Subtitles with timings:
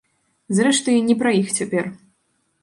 [0.59, 1.85] Зрэшты, не пра іх цяпер.